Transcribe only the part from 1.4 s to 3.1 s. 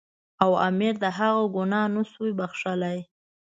ګناه نه شو بخښلای.